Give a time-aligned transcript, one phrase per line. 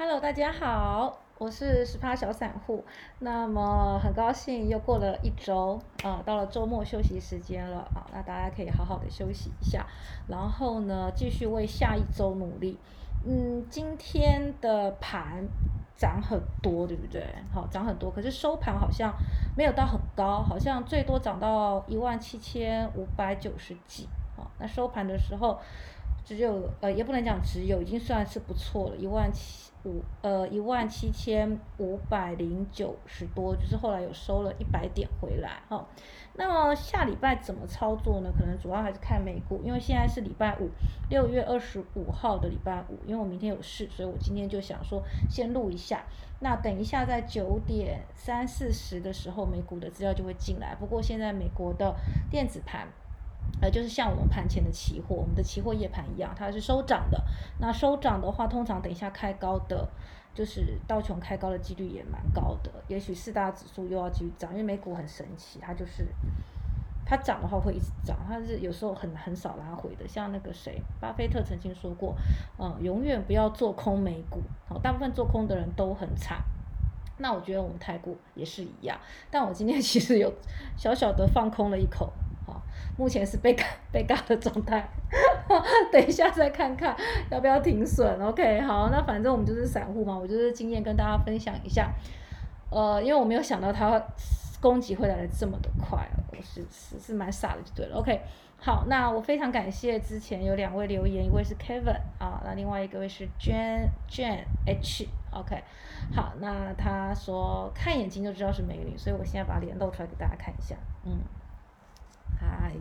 [0.00, 2.86] Hello，大家好，我是十趴小散户。
[3.18, 9.84] 那么很高兴又过了一周啊，到了周末休息时间了啊，那大家可以好好的休息一下，
[10.26, 12.78] 然后呢继续为下一周努力。
[13.26, 15.46] 嗯，今天的盘
[15.98, 17.22] 涨很多，对不对？
[17.52, 19.12] 好，涨很多，可是收盘好像
[19.54, 24.08] 没有到很高，好像最多涨到一万七千五百九十几。
[24.34, 25.60] 好，那收盘的时候
[26.24, 29.70] 只有呃，也不能讲只有，已经算是不错了，一万七。
[29.82, 35.88] 五呃一万七千五百零九十多，就是后来有收了一百点回来哈。
[36.34, 38.30] 那么下礼拜怎么操作呢？
[38.38, 40.68] 可能主要还是看美股，因为现在是礼拜五，
[41.08, 42.98] 六月二十五号的礼拜五。
[43.06, 46.04] 因为我明天有事，所以我今天就想说先录一下。
[46.40, 50.74] 那等一下在九点三四十的时候，美股的资料就会进来。
[50.74, 51.96] 不过现在美国的
[52.30, 52.86] 电子盘。
[53.60, 57.22] 呃，就是像我们盘前的期货，我们的期货夜盘一样，它是收涨的。
[57.58, 59.88] 那收涨的话，通常等一下开高的，
[60.34, 62.70] 就是道琼开高的几率也蛮高的。
[62.88, 66.06] 也许四大指数又要继续涨，因为美股很神奇，它就是
[67.04, 70.08] 它涨的话会一直涨，它是有时候很很少拉回的。
[70.08, 72.16] 像那个谁，巴菲特曾经说过，
[72.58, 76.38] 嗯，永远不要做空美股，好，大部分做空的人都很惨。
[77.18, 78.98] 那我觉得我们泰股也是一样，
[79.30, 80.32] 但我今天 其实有
[80.78, 82.10] 小小的放空了一口。
[82.96, 83.56] 目前是被
[83.92, 84.88] 被嘎的状态，
[85.90, 86.96] 等一下再看看
[87.30, 88.20] 要不要停损。
[88.20, 91.90] OK，好，那反正我们就是散户嘛，我就是经验跟大家分享一下。
[92.70, 94.00] 呃，因为我没有想到它
[94.60, 97.96] 攻击会来的这么的快，我是是是蛮傻的就对了。
[97.96, 98.20] OK，
[98.58, 105.08] 好，那我非常感谢之前有两位留言，一位是 Kevin 啊，那另外一个位是 Jane Jane H。
[105.32, 105.60] OK，
[106.14, 111.18] 好，那他说看眼睛就知道是美女，所以我现在把脸露出来给大家看一下，嗯。
[112.38, 112.72] 嗨，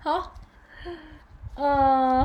[0.00, 0.32] 好，
[1.54, 2.20] 呃，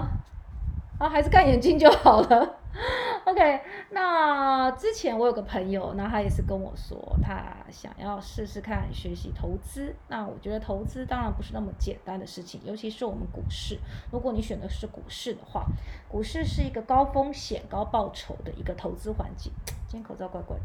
[0.97, 2.57] 啊，还是看眼睛就好了。
[3.25, 9.95] OK，那之前我有个朋友，那他也是跟我说，他想要试试看学习投资。
[10.07, 13.79] 那我觉得投资当然不是那么简单的事情，尤其是我们股市。
[14.11, 15.65] 如果你选的是股市的话，
[16.09, 19.53] 股市是一个高风险高报酬的一个投资环境。
[19.87, 20.63] 今天口罩怪怪的。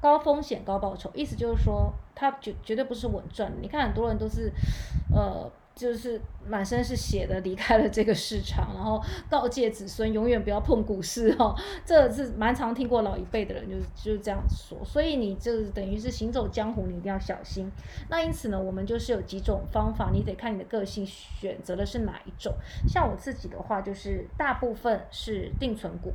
[0.00, 3.52] 高风险高报酬，意思就是说，它绝绝对不是稳赚。
[3.60, 4.52] 你看很多人都是，
[5.12, 11.54] 呃，就是满身是血的离开了这个市场，然后告诫子孙永远不要碰股市哈。
[11.84, 14.78] 这是蛮常听过老一辈的人就是就是这样说。
[14.84, 17.70] 所以你就是等于是行走江湖，你一定要小心。
[18.08, 22.54] 那因此呢，我们就是有几种方法，你得看你的个性选择的是哪一种。
[22.86, 26.12] 像我自己的话，就是大部分是定存股。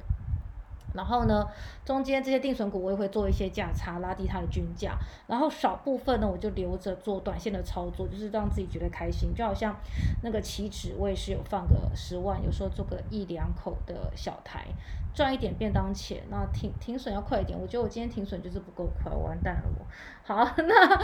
[0.94, 1.47] 然后呢，
[1.85, 4.97] 中间这些定存股我也会做一些价差，拉低它的均价。
[5.28, 9.34] 然后少部分呢，我就留着做短线的操作，就是让自己觉得开心。
[9.34, 9.75] 就好像
[10.22, 14.66] 那个期指，我也是有放个十万，有时候做个一两口的小台，
[15.13, 16.22] 赚一点便当钱。
[16.30, 19.85] 那停停损要快一点，我觉得我今天停损就是不够快，完蛋了我。
[20.24, 20.96] 好， 那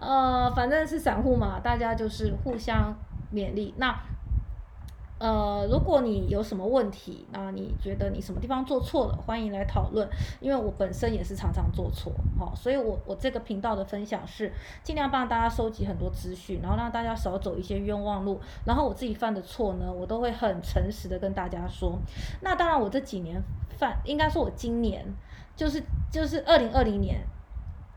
[0.00, 2.94] 呃，反正是散户嘛，大家就是互相
[3.32, 3.74] 勉励。
[3.76, 3.98] 那。
[5.18, 10.08] 呃，如果你有什么问题，那你觉得你什么地方做错了，欢迎来讨论。
[10.40, 14.52] 因为我本身也是常常做错，哈，所以我我这个频道的分享是
[14.82, 18.40] 尽量帮大家收集很多资讯，然后让大家少走一些冤枉路。
[18.64, 21.98] 然后我自己犯的错呢，我都会很诚实的跟大家说。
[22.42, 23.42] 那当然，我这几年
[23.76, 25.04] 犯，应该说我今年
[25.56, 27.20] 就是就是二零二零年。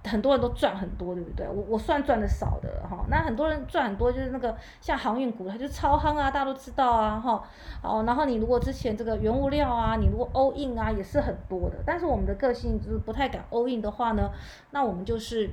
[0.04, 1.48] 很多人都赚很多，对不对？
[1.48, 3.06] 我我算赚的少的哈。
[3.08, 7.44] 那很多人赚很多，就是那个像航运股，它就超夯啊，大家都知道啊哈。
[7.84, 11.78] 哦，然后你如果之前这个原物料啊，你如果 all in 啊，也是很多的。
[11.86, 14.32] 但是我们的个性就是不太敢 all in 的话呢，
[14.72, 15.48] 那我们就是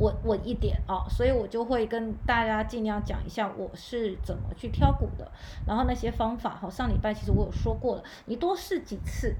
[0.00, 1.08] 稳稳一点啊。
[1.08, 5.26] 所以我就会跟大家尽量讲一下我是怎么去挑股的，
[5.66, 6.68] 然后那些方法哈。
[6.68, 9.34] 上礼拜其实我有说过了，你多试几次，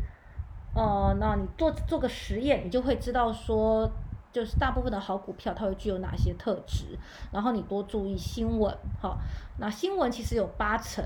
[0.74, 3.90] 呃，那你做做个实验，你就会知道说。
[4.36, 6.98] 就是大部分的好股票，它会具有哪些特质？
[7.32, 8.70] 然后你多注意新闻，
[9.00, 9.16] 哈。
[9.56, 11.02] 那新闻其实有八成，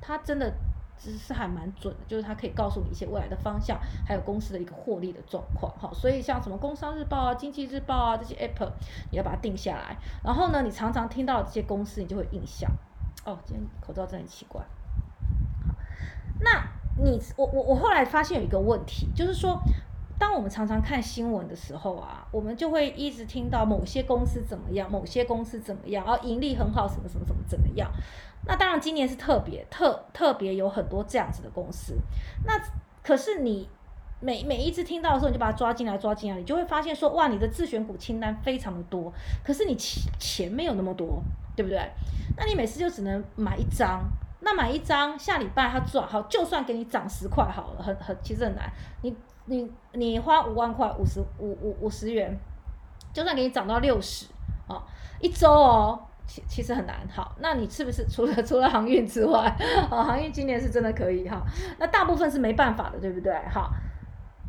[0.00, 0.52] 它真的
[0.98, 5.92] 其实是还蛮准的，就是它可以告诉你一些未来的方向，还有公司的一个获利的状况，哈。
[5.94, 8.72] 所以像什么《工商日报》啊、《经济日报》啊这些 app，
[9.12, 9.96] 你要把它定下来。
[10.24, 12.68] 然后呢，你常常听到这些公司，你就会印象。
[13.24, 14.60] 哦，今天口罩真的很奇怪。
[15.68, 15.72] 好，
[16.40, 16.66] 那
[17.00, 19.56] 你我我我后来发现有一个问题，就是说。
[20.18, 27.90] 当我们常常看新闻的时候啊，我们就会一直听到某些公司怎么样，某些公司怎么样，然后盈利很好，什么什么什么怎么样。
[28.46, 31.96] 那当然今年是特别特特别有很多这样子的公司。
[32.44, 32.60] 那
[33.02, 33.68] 可是你
[34.20, 39.12] 每每一次听到的时候，你就把它抓进来抓进来，你就会发现说，哇，你的自选股清单非常的多，
[39.44, 41.22] 可是你钱钱没有那么多，
[41.56, 41.78] 对不对？
[42.36, 44.00] 那你每次就只能买一张。
[44.44, 48.68] 那买一张下礼拜它赚好，就算给你涨十块好了，很很其实很难。
[49.02, 52.38] 你你你花五万块五十五五五十元，
[53.12, 54.26] 就算给你涨到六十
[54.66, 54.82] 啊，
[55.20, 56.00] 一周哦。
[56.24, 59.54] 其其实很难，好，那你是不是除了 除了航运之外，
[59.90, 61.42] 哦，航运今年是真的可以哈，
[61.78, 63.34] 那大部分是没办法的，对不对？
[63.52, 63.72] 好，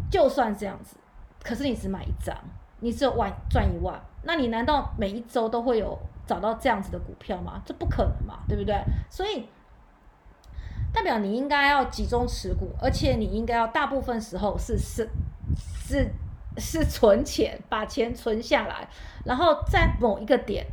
[0.10, 0.96] 就算这样子，
[1.44, 2.38] 可是你只买一张，
[2.80, 5.98] 你只有万赚一万，那你难道每一周都会有
[6.28, 7.60] 找到这样子的股票吗？
[7.66, 8.80] 这不可能嘛，对不对？
[9.10, 9.50] 所以
[10.94, 15.10] 代表你应该要集中持股，而且你应该要大部分时候是是
[15.86, 16.10] 是
[16.58, 18.88] 是存钱，把钱存下来，
[19.26, 20.66] 然后在某一个点。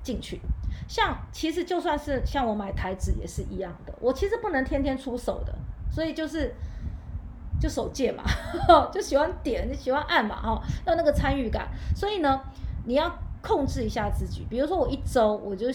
[0.00, 0.40] 进去，
[0.86, 5.54] 像其实就算是像我买台子也是一样的，我其实不能天天出手的，
[5.90, 6.54] 所以就是
[7.60, 8.22] 就手贱嘛，
[8.90, 11.68] 就喜欢点，就喜欢按嘛，哈，要那个参与感。
[11.94, 12.40] 所以呢，
[12.86, 15.70] 你要控制一下自己，比如说我一周我就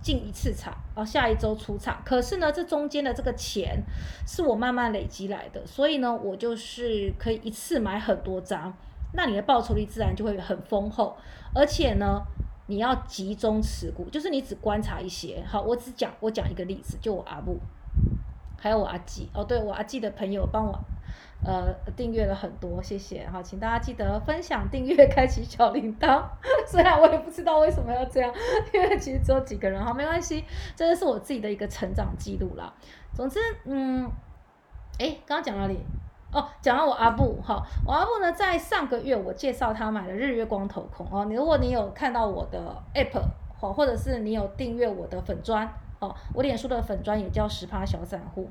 [0.00, 3.82] 进一次场，然后下一周出场，可是呢，这中间的这个钱
[4.26, 8.72] 是我慢慢累积来的，所以呢，我就是可以一次买很多张，
[9.14, 11.16] 那你的报酬率自然就会很丰厚，
[11.54, 12.22] 而且呢。
[12.70, 15.42] 你要集中持股，就是你只观察一些。
[15.46, 17.58] 好，我只讲，我讲一个例子，就我阿布，
[18.58, 19.26] 还有我阿季。
[19.32, 20.78] 哦，对我阿季的朋友帮我，
[21.44, 23.26] 呃，订阅了很多，谢谢。
[23.28, 26.22] 好，请大家记得分享、订阅、 开启小铃铛。
[26.66, 28.32] 虽然我也不知道为什么要这样，
[28.74, 29.84] 因为其实只有几个人。
[29.84, 30.44] 好，没关系，
[30.74, 32.72] 这是我自己的一个成长记录啦。
[33.14, 34.10] 总之，嗯，
[34.98, 35.78] 哎，刚刚讲哪里？
[36.30, 41.24] 哦，讲到我阿布哈，我阿布呢，在上个月我介绍他买了日月光头控哦。
[41.24, 43.18] 你如果你有看到我的 app
[43.60, 45.66] 哦，或者是你有订阅我的粉砖
[46.00, 48.48] 哦，我脸书的粉砖也叫十趴小散户，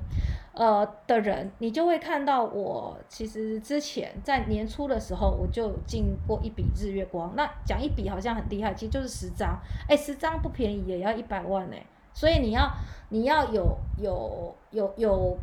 [0.52, 7.32] 呃的人，你就会看到我其实之前在年初的时候我就进过一笔日月光。
[7.36, 9.58] 那讲一笔好像很厉害，其实就是十张，
[9.88, 11.76] 哎，十张不便宜，也要一百万呢。
[12.12, 12.70] 所以你要
[13.10, 15.38] 你要有有有有。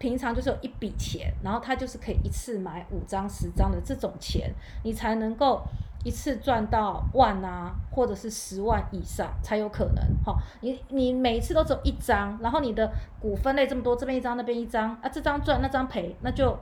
[0.00, 4.50] 平常就是有一笔钱，然后他就是可以一次买五张、十张的这种钱，
[4.82, 5.60] 你才能够
[6.04, 10.02] 一次赚到万啊，或者是十万以上才有可能。
[10.24, 16.56] 哈，你你每一次都只有一张，然后你的股分类这么多，这边一张，那边一张啊，这张赚，那张赔，那就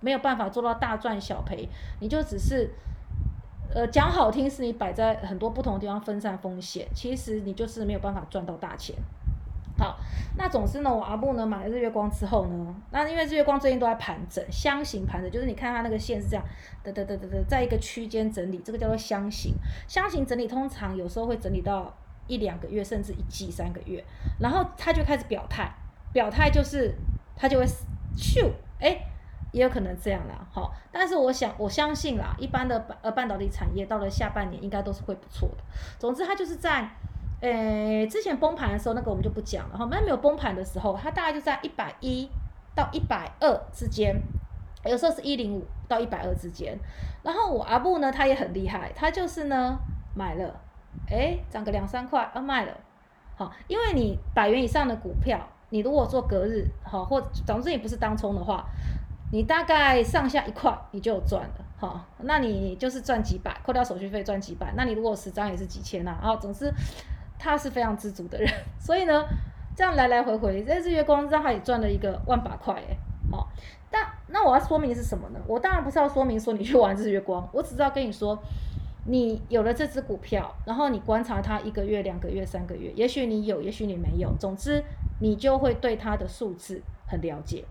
[0.00, 1.68] 没有办法做到大赚小赔，
[2.00, 2.70] 你就只是，
[3.74, 8.94] 呃，讲好听是你摆在很多不同的地方分散风险，其实你就是没有办法赚到大钱。
[9.80, 9.98] 好，
[10.36, 16.44] 那总之呢，我阿布呢买了日月光之后呢，那因为日月光最近都在盘整，箱型盘整，就是你看它那个线是这样，
[16.82, 19.54] 得得得得得，在一个区间整理，这个叫做箱型。
[19.88, 21.96] 箱型整理通常有时候会整理到
[22.26, 24.04] 一两个月，甚至一季三个月，
[24.38, 25.72] 然后它就开始表态，
[26.12, 26.94] 表态就是
[27.34, 27.64] 它就会
[28.14, 28.50] 咻，
[28.80, 29.00] 哎，
[29.52, 35.64] 也有可能这样啦，好，但是我想我相信啦，一般的呃半导体产业到了下半年应该都是会不错的。
[35.98, 36.86] 总之它就是在。
[37.40, 39.88] 诶，之前崩盘的时候，那个我们就不讲了哈。
[39.90, 42.28] 那没有崩盘的时候，它大概就在一百一
[42.74, 44.14] 到一百二之间，
[44.84, 46.78] 有时候是一零五到一百二之间。
[47.22, 49.78] 然后我阿布呢，他也很厉害，他就是呢
[50.14, 50.54] 买了，
[51.08, 52.76] 诶，涨个两三块，啊卖了。
[53.36, 55.40] 好，因为你百元以上的股票，
[55.70, 58.66] 你如果做隔日，好或总之你不是当冲的话，
[59.32, 66.70] 你大概上下一块你就有赚了，好，那你就是赚几百，扣掉手续费赚几百，那你如果十张也是几千呐，啊，总之。
[67.42, 68.48] 他是非常知足的人，
[68.78, 69.24] 所以呢，
[69.74, 72.96] 这样来来回回，在日月光让他也赚了一个万把块哎，
[73.32, 73.48] 好，
[73.90, 75.40] 但那我要说明是什么呢？
[75.46, 78.38] 我当然不是要说明说你去玩日月光，我只是要跟你说，
[79.06, 84.84] 你有了这只股票，然后你观察它一个月、两个月、三个月，也许你有，也许你没有，总之
[85.20, 87.64] 你就会对它的数字很了解，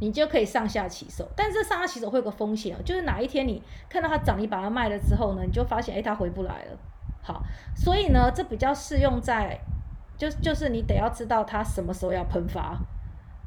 [0.00, 1.28] 你就可以上下起手。
[1.36, 6.78] 但是上下起手会有个风险就是哪一天你看到它涨，你把它卖了之后呢，你就发现哎，它回不来了。
[7.26, 7.42] 好，
[7.74, 9.58] 所以呢，这比较适用在，
[10.16, 12.78] 就就是你得要知道它什么时候要喷发，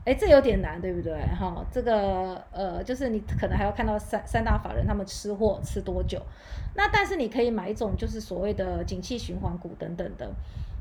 [0.04, 1.14] 哎，这有点难，对不对？
[1.28, 6.22] 哈，这个呃，就是你可能还要看到三三大法人他们吃货吃多久，
[6.76, 10.30] 那但是你可以买一种就是所谓的景气循环股等等的，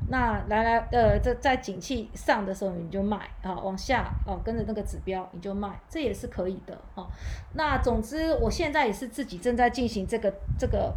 [0.09, 7.07] 那来来呃，在在景气上的时候你就卖啊，往下哦跟着那个指标你就卖，这也是可以的哦。
[7.53, 10.93] 那总之我现在也是自己正在进行这个这个。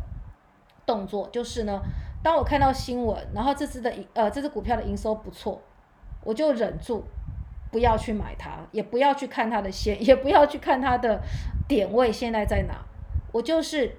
[0.86, 1.80] 动作就是呢，
[2.22, 5.60] 当我看到新闻，然后这只的呃这只股票的营收不错，
[6.24, 7.04] 我就忍住
[7.70, 11.20] 不要去买它，也不要去看它的线， 也不要去看它的
[11.66, 12.74] 点位现在在哪，
[13.32, 13.96] 我就是。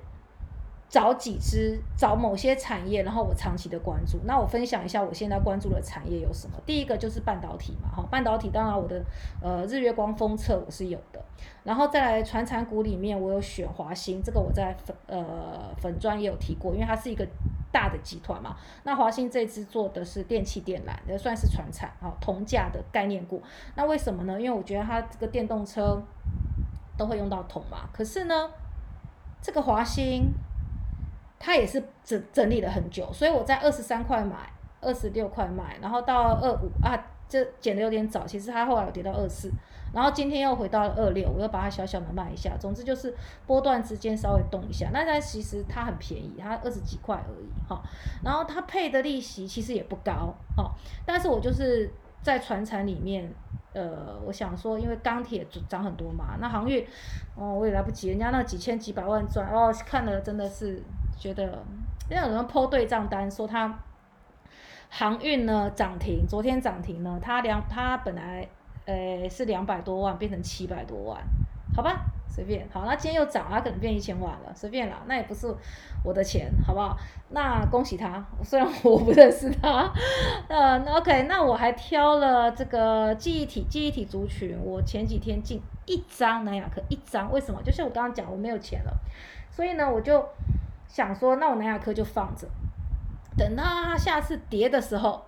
[0.89, 4.19] 找几只，找某些产业，然后我长期的关注。
[4.25, 6.55] 那我分享一下我现在关注的产业有什么。
[6.67, 9.03] 第一个就是半导体嘛，哈，半导体当然我的
[9.41, 11.19] 呃日月光封测我是有的，
[11.63, 17.27] 然后再来传产股里面我有选华兴，这个我在粉呃粉专也有提过，因为它是一个
[17.71, 18.55] 大的集团嘛。
[18.83, 23.41] 那华兴这支做的是电气电缆，也算是传产啊，铜价的概念股。
[23.75, 24.39] 那为什么呢？
[24.39, 25.99] 因为我觉得它这个电动车
[26.95, 27.89] 都会用到铜嘛。
[27.91, 28.51] 可是呢，
[29.41, 30.31] 这个华兴
[31.45, 36.97] 它也是整整理了很久，所以我在二十三块买，二十六块卖，然后到二五啊，
[37.27, 38.25] 这减的有点早。
[38.25, 39.51] 其实它后来有跌到二四。
[39.93, 42.55] 然后今天又回到了二六，我又把它小小的卖一下。
[42.57, 43.13] 总之就是
[43.45, 44.89] 波段之间稍微动一下。
[44.93, 47.83] 那它其实它很便宜，它二十几块而已哈。
[48.23, 50.71] 然后它配的利息其实也不高哈。
[51.05, 53.29] 但是我就是在船产里面，
[53.73, 56.83] 呃，我想说，因为钢铁涨很多嘛，那航运
[57.35, 60.81] 哦我也来不及，人家那几千几百万赚哦，看了真的是
[61.23, 61.43] 觉得，
[62.09, 63.79] 因为有人抛对账单说他
[64.89, 68.47] 航运呢涨停，昨天涨停呢，他两他本来。
[68.85, 71.17] 呃，是两百多万变成七百多万，
[71.73, 72.67] 好吧，随便。
[72.69, 75.47] 好，那今天又涨，他可能变一千万了，随便啦，那也不是
[76.03, 76.97] 我的钱，好不好？
[77.29, 79.89] 那恭喜他，虽然我不认识他。
[80.49, 87.63] 呃，OK，那我还挑了这个记忆体，记忆体族群，我前几天进一张南亚科，一张，为什么？
[87.63, 88.91] 就像我刚刚讲，我没有钱了，
[89.49, 90.27] 所以呢，我就
[90.93, 92.47] 想说，那我南亚科就放着，
[93.35, 95.25] 等到它下次跌的时候。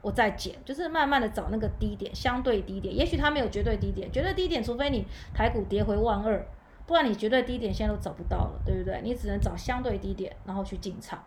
[0.00, 2.96] 我再减，就是慢慢的找那个低点，相对低点。
[2.96, 6.46] 也许它没有绝对低点，绝对低点，除非你台股跌回万二，
[6.86, 9.00] 不然你绝对低点现在都找不到了，对不对？
[9.02, 11.18] 你只能找相对低点，然后去进场。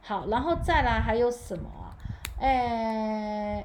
[0.00, 1.92] 好，然后再来还有什么啊？
[2.40, 3.64] 诶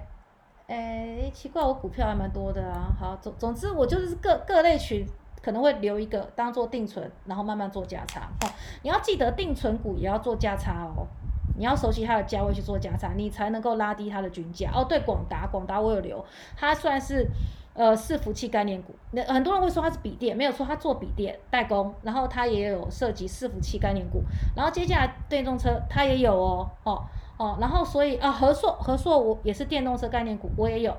[0.67, 2.93] 诶，奇怪，我股票还蛮多的啊。
[2.99, 5.05] 好，总总之我就是各各类群
[5.41, 8.29] 可能会留一个当做定存，然后慢慢做价差。
[8.41, 8.49] 哦，
[8.83, 11.07] 你要记得定存股也要做价差哦。
[11.57, 14.71] 你要熟悉它的价位去做加差，你才能够拉低它的均价。
[14.73, 16.23] 哦，对，广达，广达我有留，
[16.55, 17.27] 它算是
[17.73, 18.95] 呃伺服器概念股。
[19.11, 24.23] 那很多人会说它是笔电，没有错，它做笔电代工，然后它也有涉及伺服器概念股。
[24.55, 27.03] 然后接下来电动车它也有哦，哦
[27.35, 30.95] 哦，然后所以啊，和硕和硕我也是电动车概念股，我也有。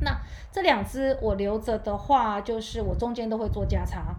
[0.00, 0.16] 那
[0.52, 4.14] 这两只我留着的话，就是我中间都会做价差。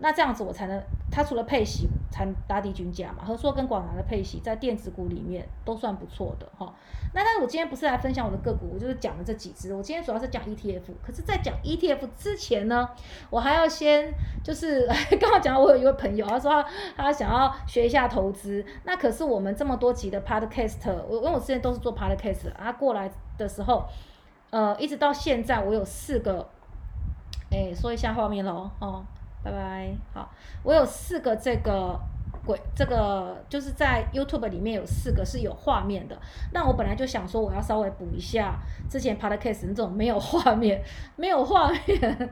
[0.00, 0.80] 那这样子我才能，
[1.10, 3.24] 它除了配息才打低均价嘛。
[3.24, 6.72] 和硕跟广达的配息在电子股里面都算不错的哈。
[7.12, 9.74] 那但是我今天不是来分享我的个股，我就是讲了这几只。
[9.74, 12.88] 我今天主要是讲 ETF，可是，在讲 ETF 之前呢，
[13.28, 14.08] 我还要先
[14.44, 14.86] 就是
[15.20, 16.62] 刚刚讲，我有一位朋友，他说
[16.96, 18.64] 他他想要学一下投资。
[18.84, 23.84] 那可是我们这么多集的 Podcast，我因为我之前都是做 Podcast，他过来的时候，
[24.50, 26.48] 呃，一直到现在我有四个，
[27.50, 29.04] 哎，说一下画面喽，哦。
[29.40, 30.28] 拜拜，好，
[30.64, 31.96] 我有四个这个
[32.44, 36.18] 鬼，这个就是在 YouTube 里面有四个是有画面的。
[36.52, 38.58] 那我本来就想说，我要稍微补一下
[38.90, 40.82] 之前 Podcast 那种没有画面，
[41.14, 42.30] 没有画面，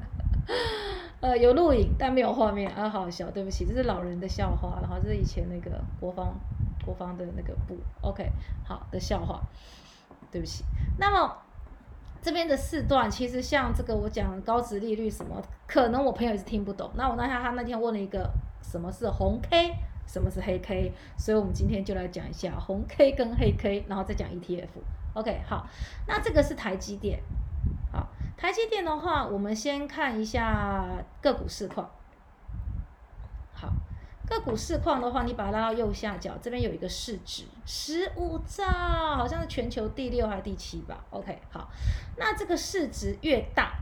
[1.20, 6.34] 呃，有录影但没有画面啊，好笑，对不起，这是老人的笑话，然后这是以前那个国防
[6.84, 8.28] 国防的那个部，OK，
[8.64, 9.40] 好的笑话，
[10.32, 10.64] 对不起。
[10.98, 11.36] 那么。
[12.26, 16.90] 这边的四段其实像这个我讲高值利率什么，可能我朋友也是听不懂。
[16.96, 18.28] 那我那天他那天问了一个
[18.60, 19.72] 什么是红 K，
[20.08, 24.66] 什么是黑 K，所以我们今天就来讲一下红 K 跟黑 K，然后再讲 ETF。
[25.14, 25.68] OK，好，
[26.08, 27.20] 那这个是台积电。
[27.92, 30.84] 好，台积电的话，我们先看一下
[31.22, 31.88] 个股市况。
[33.52, 33.72] 好。
[34.26, 41.68] 个股市况的话，你把它拉到右下角，这边有一个市值十五兆，好像是全球第六还是第七吧？OK，好，
[42.16, 43.76] 那这个市值越大，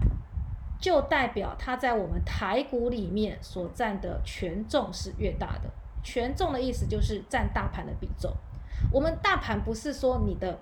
[0.78, 5.70] 就代表它在我们台股里面所占的权重是越大的。
[6.02, 8.30] 权重的意思就是占大盘的比重。
[8.92, 10.58] 我们大盘不是说你的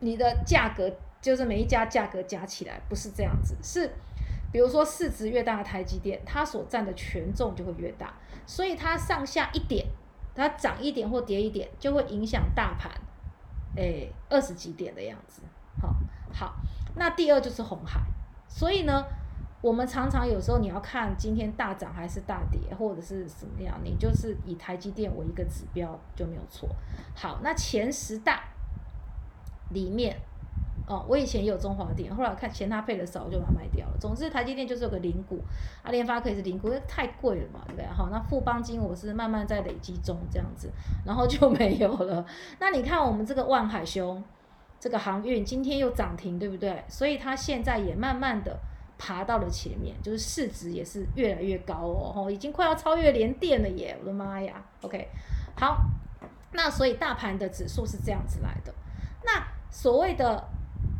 [0.00, 3.88] 你的价格就是每一家价格加起来不是这样子，是。
[4.56, 8.14] 比如说市值越大的台积电，它所占的权重就会越大，
[8.46, 9.84] 所以它上下一点，
[10.34, 12.90] 它涨一点或跌一点，就会影响大盘，
[13.76, 15.42] 诶二十几点的样子。
[15.78, 15.94] 好，
[16.32, 16.56] 好，
[16.94, 18.00] 那第二就是红海，
[18.48, 19.04] 所以呢，
[19.60, 26.66] 我们常常有时候你要看今天大涨还是大跌，或者是什么样，你就是以台积电为一个指标就没有错。
[27.14, 28.42] 好，那前十大
[29.68, 30.18] 里面。
[30.88, 33.96] 哦，我以前也有中华电，后来看嫌它配的少，我就把它卖掉了。
[33.98, 35.42] 总之，台积电就是有个零股，
[35.82, 37.86] 啊，联发科也是零股，因为太贵了嘛，对不对？
[37.88, 40.70] 好，那富邦金我是慢慢在累积中这样子，
[41.04, 42.24] 然后就没有了。
[42.60, 44.22] 那你看我们这个万海兄，
[44.78, 46.84] 这个航运今天又涨停，对不对？
[46.86, 48.56] 所以它现在也慢慢的
[48.96, 53.96] 爬到了前面，就是市值也是越来越高哦，吼，已经快要超越联电了耶！
[54.00, 55.08] 我的妈呀，OK，
[55.56, 55.78] 好，
[56.52, 58.72] 那所以大盘的指数是这样子来的，
[59.24, 60.46] 那所谓的。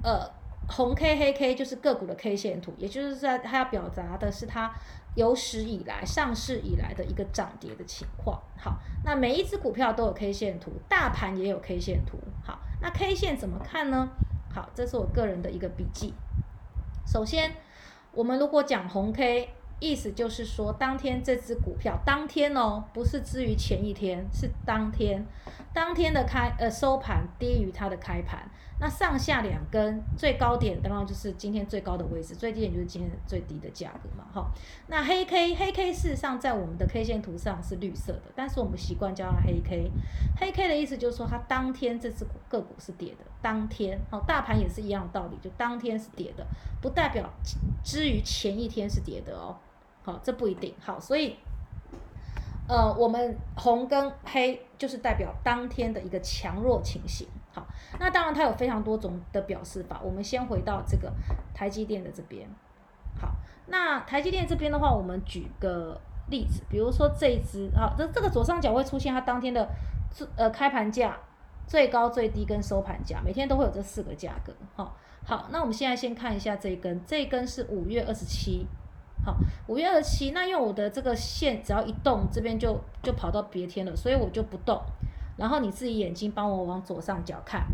[0.03, 0.31] 呃，
[0.69, 4.73] 红 K 黑 K 就是个股的 K 线图，也就是在它要表达的是它
[5.15, 8.41] 有史以来上市以来的一个涨跌的情况。
[8.59, 12.19] 好，那每一只股票都有 K 线图，大盘也有 K 线图。
[12.45, 14.09] 好，那 K 线怎么看呢？
[14.55, 16.15] 好，这是我个人的一个笔记。
[17.07, 17.53] 首先，
[18.13, 19.51] 我们如果讲红 K。
[19.79, 25.23] 意思就是说，当天这只股票，当天哦，不是至于前一天，是当天，
[25.75, 34.51] 当天的开呃收盘低于它的开盘，那上下两根最高点当然就是今天最高的位置，最低点就是今天最低的价格嘛，哈。
[34.89, 39.91] 那黑 K 黑 K 事实上在我们的 K 线图上是绿色的，但是我们习惯叫它黑 K，
[40.39, 46.47] 黑 K 的意思就是说它当天这只个股是跌的，当天好，大盘也是一样的道理，就当天是跌的，
[46.83, 47.31] 不代表
[47.83, 49.57] 之于前一天是跌的哦。
[50.03, 51.37] 好，这不一定好，所以，
[52.69, 57.27] 呃，我们红跟黑就是代表当天的一个强弱情形。
[57.57, 57.67] 好，
[57.99, 59.99] 那当然它有非常多种的表示法。
[60.05, 61.11] 我们先回到这个
[61.55, 62.47] 台积电的这边。
[63.19, 63.35] 好，
[63.69, 65.99] 那台积电这边的话，我们举个
[66.29, 69.67] 例子，比如说这一只，好，这这个左上角会出现它当天的
[70.11, 71.17] 最呃开盘价、
[71.67, 74.53] 最高、最低跟收盘价，每天都会有这四个价格。
[74.75, 74.95] 好，
[75.25, 78.67] 好，那我们现在先看一下这一根，这一根是五月二十七。
[79.25, 79.35] 好，
[79.67, 84.79] 五月二十七，那因为我的这个线只要一动，这边就就跑到别天了，所以我就不动。
[85.37, 87.67] 然后你自己眼睛帮我往左上角看，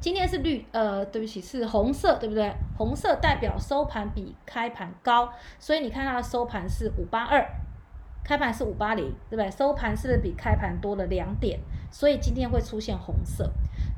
[0.00, 2.54] 今天是绿，呃，对不起，是红色，对不对？
[2.76, 7.46] 红色代表收盘比开盘高，所以你看它的收盘是五八二，
[8.22, 9.50] 开盘是五八零，对不对？
[9.50, 11.60] 收盘是不是比开盘多了两点？
[11.90, 13.50] 所以今天会出现红色。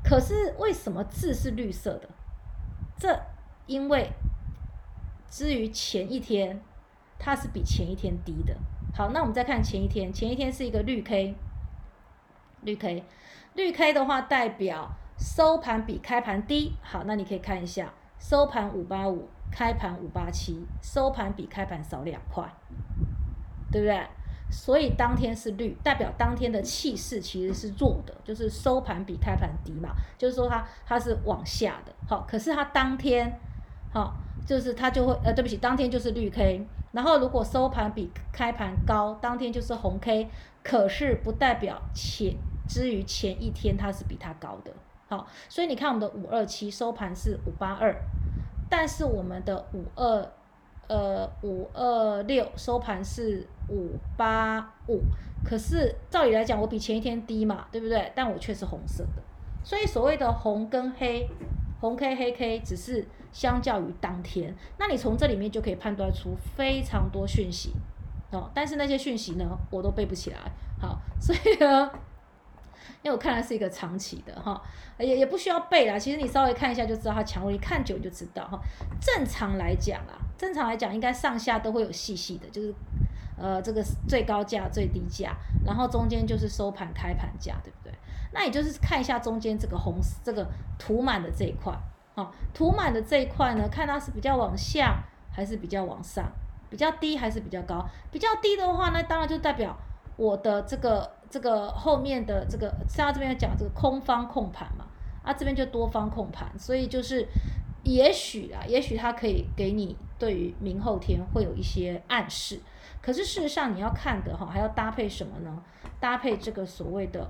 [0.03, 2.09] 可是为什么字是绿色的？
[2.97, 3.19] 这
[3.65, 4.11] 因为。
[5.29, 6.61] 至于前一天，
[7.19, 8.55] 它是比前一天低的。
[8.95, 11.35] 好，那我们再看前一天，前一天是一个绿 K，
[12.67, 13.01] 绿 K，
[13.55, 16.73] 绿 K 的话代表收盘比开盘低。
[16.81, 22.43] 好，那你可以看一下，收盘五八五，开盘五八七，收盘比开盘少两块，
[23.71, 24.05] 对不对？
[24.51, 31.93] 所以当天是绿，代表当天的气势其实是弱的，就是收盘比开盘低嘛，就是说它它是往下的。
[32.07, 33.39] 好，可是它当天，
[33.93, 34.13] 好。
[34.45, 40.29] 就是它就会呃，对不起，当天就是绿 K，然后如果收盘比开盘高，当天就是红 K，
[40.63, 42.33] 可是不代表前
[42.67, 44.71] 之于前一天它是比它高的，
[45.07, 47.95] 好，所以你看我们的五二七收盘是五八二，
[48.69, 50.31] 但是我们的五二
[50.87, 55.01] 呃五二六收盘是五八五，
[55.43, 58.11] 可是照理来讲我比前一天低嘛，对不对？
[58.15, 59.23] 但我却是红色的，
[59.63, 61.27] 所以所谓的红跟黑。
[61.79, 67.71] 红 K 黑 K 只是相较于当天，那你从这里面就可以判断出非常多讯息
[68.31, 68.49] 哦。
[68.51, 70.39] 但是那些讯息呢，我都背不起来。
[70.81, 71.91] 好，所以呢，
[73.01, 74.61] 因为我看的是一个长期的哈，
[74.97, 75.97] 也也不需要背啦。
[75.97, 78.59] 其实你稍微看一下就知道它强弱，你看久就知道哈。
[78.99, 82.73] 正常来讲啊，正常来讲应该上下都会有细细的，就是
[83.37, 87.93] 呃这个最高价、最低价，然后中间就是收盘、开盘价，对不对？
[88.33, 90.45] 那也就是看一下中间这个红这个
[90.77, 91.73] 涂满的这一块，
[92.13, 96.29] 哈，涂满的这一块呢，看它是比较往下还是比较往上，
[96.69, 97.83] 比较低还是比较高？
[98.11, 99.75] 比较低的话，那当然就代表
[100.17, 104.85] 我的这个这个后面的这个，像这边讲这个空方控盘嘛，
[105.23, 107.27] 啊这边就多方控盘，所以就是
[107.83, 112.59] 也许啊，也许它可以给你对于明后天会有一些暗示，
[113.01, 115.63] 可是事实上你要看的哈，还要搭配什么呢？
[115.99, 117.29] 搭配这个所谓的。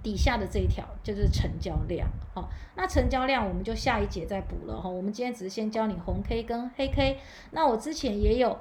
[0.00, 4.88] 底下的这一条就是成交量，好，那成交量我们就下一节再补了哈。
[4.88, 7.18] 我们今天只是先教你红 K 跟黑 K，
[7.50, 8.56] 那我之前也有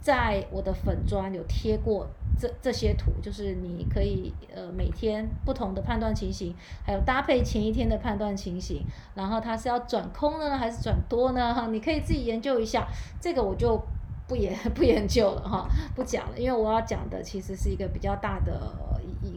[0.00, 11.54] 在我的粉砖有贴过这这些图，就是你可以呃每天不同的判断情形，还有搭配前一天的判断情形，然后它是要转空呢还是转多呢？
[11.54, 12.86] 哈，你可以自己研究一下，
[13.20, 13.80] 这个我就
[14.26, 18.52] 不研 不研究了哈，不讲了，因为我要讲的其实是一个比较大的。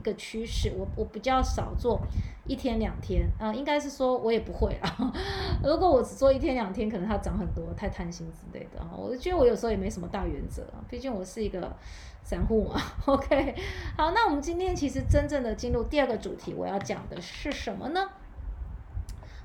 [0.04, 1.98] 一个趋势，我我比较少做
[2.46, 5.14] 一天两天啊，应该是说我也不会啊。
[5.64, 8.98] 如果我只做一天两天，可能它涨很多，太贪心之类的哈。
[8.98, 11.74] 我就觉得我有时候也没什么大原则，毕竟我是一个
[12.22, 12.82] 散户嘛。
[13.06, 13.56] OK，
[13.96, 18.10] 好，那我们今天其实真正的进入第二个主题，我要讲的是什么呢？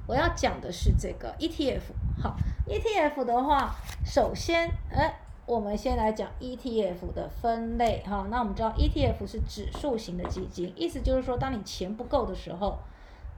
[0.08, 1.82] 我要讲的是这个 ETF。
[2.20, 2.34] 好
[2.66, 5.20] ，ETF 的话，首先，哎。
[5.48, 12.78] 我们先来讲 ETF 的分类哈，那我们知道 ETF 是指数型的基金，意思就是说，当你钱不够的时候，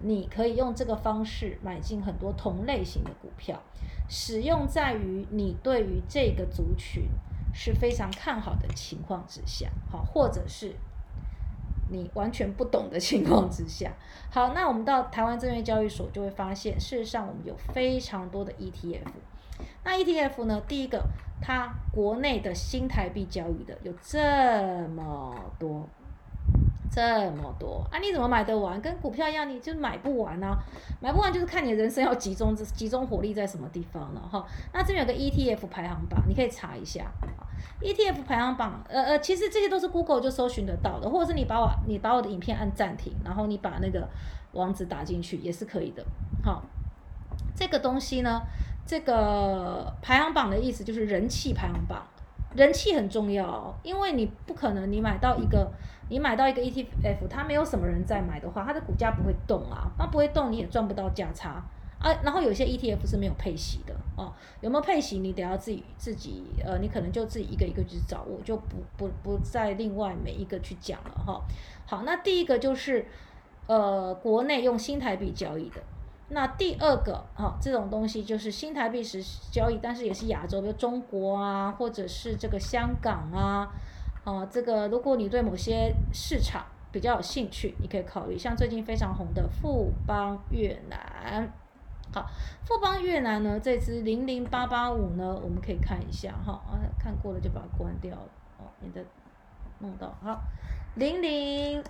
[0.01, 3.63] 你可以用这个方式买进很多同类型的股票，
[4.09, 7.05] 使用在于你对于这个族群
[7.55, 10.75] 是非常看好的情况之下，好，或者是
[11.91, 13.93] 你完全不懂的情况之下。
[14.33, 19.07] 好，那我们到台湾证券交易所就会发现，事实上我们有非常多的 ETF。
[19.85, 21.03] 那 ETF 呢，第一个，
[21.41, 24.19] 它国内的新台币交易的有这
[24.89, 25.89] 么多。
[26.93, 28.81] 这么多啊，你怎么买得完？
[28.81, 30.59] 跟股票一样，你就买不完啊！
[31.01, 34.45] 买不完就是看你人生要集中集中火力在什么地方了哈。
[34.73, 37.07] 那这边有个 ETF 排行榜，你可以查一下。
[37.81, 44.09] ETF 排行榜，呃呃，其实这些都是 Google 就搜寻得到的，或者是你把我你把我的影片按暂停，然后你把那个
[44.55, 46.05] 网址打进去也是可以的。
[46.43, 46.65] 好，
[47.55, 48.43] 这个东西呢，
[48.91, 52.05] 这个排行榜的意思就是人气排行榜。
[52.57, 55.71] 人气很重要，因为你不可能你买到一个，
[56.09, 61.63] 你买到一个 ETF，它没有什么人在买的话，它的股价不会动啊，那不会动你也赚不到价差
[62.01, 62.13] 啊。
[62.25, 71.41] 然后有些 ETF 是没有配息的哦，有没有配息你得要自己自己呃，你可能就自己一个一个去找，我就不不不再另外每一个去讲了哈。
[71.87, 73.07] 好，那第一个就是
[73.69, 75.81] 呃国内用新台币交易的。
[76.33, 83.69] 那第二个哈，这种东西就是新台币时交易，但是也是亚洲，比如中国啊，或者是这个香港啊，
[84.23, 91.53] 啊，这个如果你对某些市场比较有兴趣，你可以考虑像最近非常红的富邦越南。
[92.15, 92.25] 好，
[92.65, 99.05] 富邦越南呢，这支零零八八五呢，我们可以看一下哈，啊，看过了就把它关掉了，哦，免得
[99.81, 100.17] 弄到。
[100.23, 100.41] 好，
[100.95, 101.83] 零零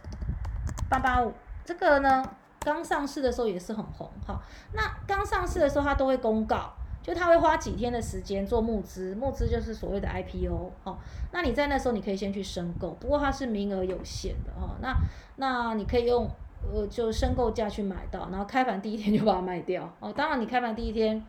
[0.88, 1.30] 八八五
[1.62, 2.24] 这个呢。
[2.62, 4.40] 刚上市的时候也是很红，哈。
[4.72, 6.70] 那刚上市的时候，它都会公告，
[7.02, 10.98] 就它会花几天的时间做募资，募资就是所谓的 IPO，哦。
[11.32, 14.76] 那你在那时候你可以先去申购，不过它是名额有限的，哈。
[14.82, 14.94] 那
[15.36, 16.28] 那你可以用
[16.62, 20.12] 呃就申购价去买到，然后开盘第一天就把它卖掉，哦。
[20.12, 21.24] 当然你开盘第一天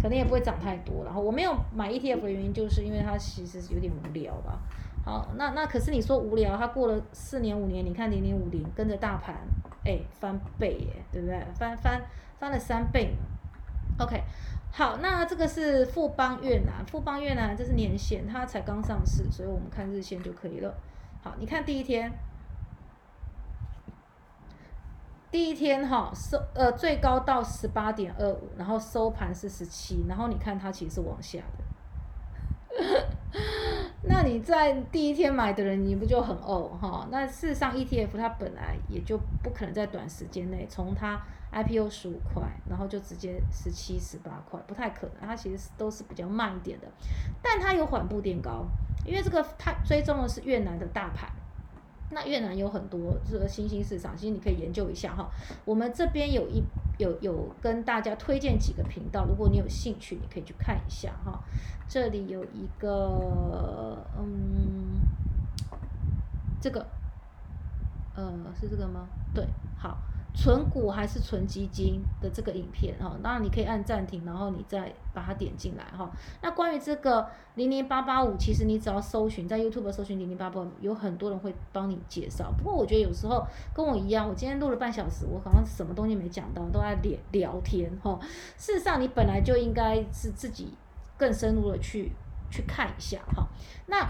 [0.00, 4.60] 肯定也不会涨太多，然后我没有买 ETF 的原因就是因为它其实有点无聊吧。
[5.08, 9.34] 好，那那可是你说无聊，它过了四年五年，你看零零五零跟着大盘。
[9.86, 11.42] 哎，翻倍耶，对不对？
[11.54, 12.02] 翻翻
[12.38, 13.16] 翻了三倍
[13.98, 14.22] OK，
[14.70, 20.74] 好，那这个是富邦越南，富邦越南这是年线，它才刚上市，所以我们看日线就可以了。
[21.22, 22.12] 好，你看第一天，
[25.30, 31.64] 第一天哈收呃最高到十八点二五，然后收盘是十七，然后你看它其实是往下的。
[34.04, 37.06] 那你在第一天买的人，你不就很哦哈？
[37.10, 41.20] 那事实上，ETF 它本来也就不可能在短时间内从它
[41.52, 45.28] IPO 十五块，然后就直接十七、十八块，不太可能。
[45.28, 46.86] 它其实都是比较慢一点的，
[47.42, 48.66] 但它有缓步垫高，
[49.04, 51.30] 因为这个它追踪的是越南的大盘。
[52.10, 55.28] 那越南有很多这个新兴市场，其实你可以研究一下哈。
[55.66, 56.62] 我们这边有一
[56.98, 61.40] 有有跟大家推荐几个频道，如果你有兴趣，你可以去看一下哈。
[61.88, 65.00] 这里有一个，嗯，
[66.60, 66.86] 这个，
[68.14, 68.30] 呃，
[68.60, 69.08] 是这个吗？
[69.32, 69.96] 对，好。
[70.40, 76.08] 存股还是存基金的这个影片哈，当然你可以按暂停，然后你再把它点进来哈。
[76.40, 82.52] 那关于这个零零八八五，其实你只要搜寻在 YouTube 搜寻零零八八五，有很多人会帮你介绍。
[82.56, 88.16] 不过我觉得有时候跟我一样，我今天录了半小时，我好像什么东西没讲到，都在聊聊天哈。
[88.56, 90.72] 事实上，你本来就应该是自己
[91.16, 92.12] 更深入的去
[92.48, 93.48] 去看一下哈。
[93.86, 94.08] 那。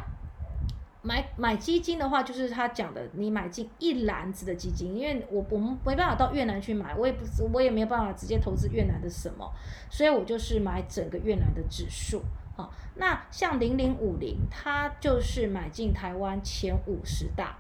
[1.03, 9.51] 买买基金的话，就是他讲的，你买进一篮子的基金，因为我我们没办法到越南去买，我也不我也没有办法直接投资越南的什么，
[9.91, 12.23] 所以我就是买整个越南的指数。
[12.57, 17.57] 好，那像零零五零，它就是买进台湾前五十大。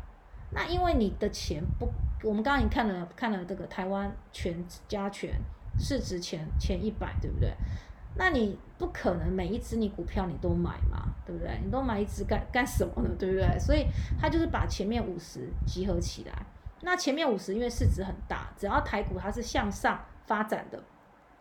[0.50, 1.88] 那因为你的钱不，
[2.24, 5.30] 我们刚刚已经看了看了这个台湾全加权
[5.78, 7.54] 市值前前一百，对不对？
[8.16, 11.60] 那你不可能每一只你股票你都买嘛，对不对？
[11.64, 13.10] 你都买一只干干什么呢？
[13.18, 13.58] 对不对？
[13.58, 13.86] 所以
[14.20, 16.32] 他就是把前面五十集合起来。
[16.80, 20.80] 那前面五十因为市值很大，只要台股它是向上发展的，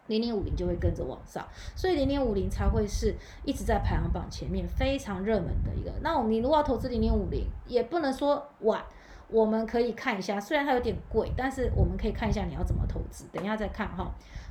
[0.07, 5.91] 零零五零就会跟着往上，所以零零五零才会是一直在排行榜前面非常热门的一个。
[6.01, 8.83] 那我你如果要投资零零五零，也不能说晚。
[9.29, 13.25] 我们可以看一下，虽然它有点贵，但是我们可以看一下你要怎么投资。
[13.31, 14.09] 等一下再看哈。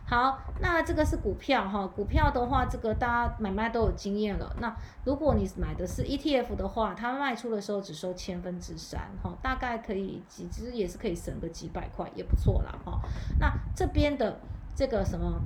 [0.09, 4.55] 好，那这个是股票哈，股票的话，这个大家买卖都有经验了。
[4.61, 13.01] 那如果你买的是 ETF 的话，它卖出的时候只收千分之三哈，大概可以几，其实也是可以省个几百块，也不错啦哈。
[13.41, 14.39] 那这边的
[14.77, 15.41] 这个什么，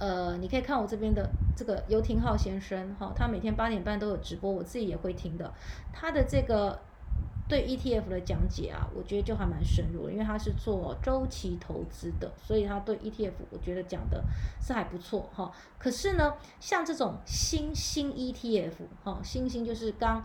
[0.00, 5.52] 呃，你可以看我这边的这个游廷浩先生哈，他每天八点半都有直播，我自己也会听的，
[5.92, 6.80] 他的这个。
[7.48, 14.24] 对 ETF 的讲解啊，我觉得就还蛮深入，因为他是做周期投资的，所以他对 ETF 我觉得讲的
[14.60, 15.52] 是还不错哈。
[15.78, 18.72] 可是呢，像这种新兴 ETF
[19.04, 20.22] 哈，新兴就是刚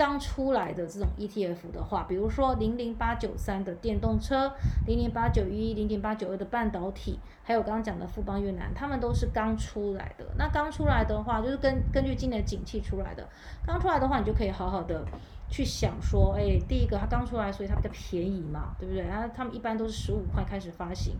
[0.00, 4.50] 刚出来的这种 ETF 的话，比如说零零八九三的电动车，
[4.86, 10.24] 零零八九一、零零八九二的半导体，还有刚刚讲的富邦越南，他们都是刚出来的。
[10.38, 13.28] 那刚出来的话，就是根根据今年景气出来的。
[13.66, 15.04] 刚出来的话，你就可以好好的
[15.50, 19.04] 去想说，哎，第一个它刚出来，所以它比较便宜嘛，对不对？
[19.04, 21.14] 然后他们一般都是十五块开始发行，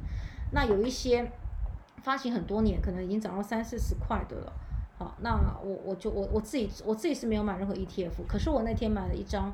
[0.52, 1.30] 那有一些
[1.98, 4.50] 发行很多年，可能已经涨到三四十块的了。
[5.00, 5.34] 好，那
[5.64, 9.50] 我我就我我自己我自己是没有买任何 ETF，可是我那天买了一张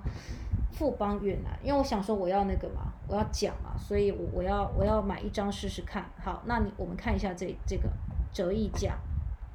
[0.73, 6.05] 富邦越南，因为我想说我要那个嘛，我要讲嘛，所以我我要我要买一张试试看。
[6.21, 7.89] 好，那你我们看一下这这个
[8.33, 8.99] 折溢价，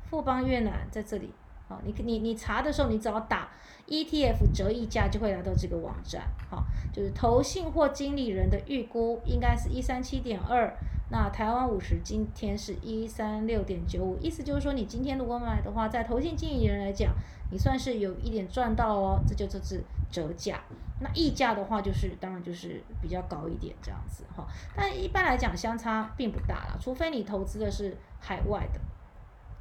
[0.10, 1.34] 富邦越南在这里。
[1.72, 3.50] 好，你你你查的时候，你只要打
[3.88, 6.24] ETF 折溢价就会来到这个网站。
[6.50, 10.76] 好，就是投信或经理人的预估应该是一三七点二。
[11.10, 17.14] 那台湾五十今天是一三六点九五，意思就是说，你今天如果买的话，在投信经理人来讲，
[17.52, 20.62] 你算是有一点赚到哦，这就这是折价。
[21.02, 28.80] 那溢价的话，就是当然就是比较高一点这样子哈，但一般来讲相差并不大啦，除非你投资的是海外的，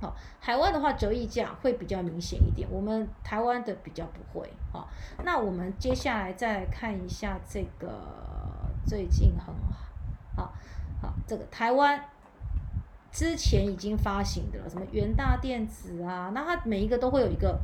[0.01, 4.89] 好，海外的话折溢价会比较明显一点，我们台湾的比较不会好。
[5.25, 7.89] 那我们接下来再看一下这个
[8.87, 9.55] 最近很
[10.35, 10.53] 好。
[11.03, 12.03] 好，这个台湾
[13.13, 17.59] 之前已经发行的了，什么元大电子啊，那它每一个都会有一个